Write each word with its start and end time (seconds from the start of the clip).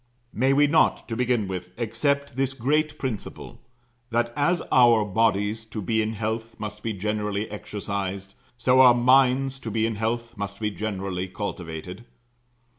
May 0.33 0.51
we 0.51 0.65
not, 0.65 1.07
to 1.09 1.15
begin 1.15 1.47
with, 1.47 1.73
accept 1.77 2.35
this 2.35 2.55
great 2.55 2.97
principle 2.97 3.61
that, 4.09 4.33
as 4.35 4.63
our 4.71 5.05
bodies, 5.05 5.63
to 5.65 5.79
be 5.79 6.01
in 6.01 6.13
health, 6.13 6.59
must 6.59 6.81
be 6.81 6.91
generally 6.91 7.47
exercised, 7.51 8.33
so 8.57 8.79
our 8.81 8.95
minds, 8.95 9.59
to 9.59 9.69
be 9.69 9.85
in 9.85 9.97
health, 9.97 10.35
must 10.35 10.59
be 10.59 10.71
generally 10.71 11.27
cultivated? 11.27 12.03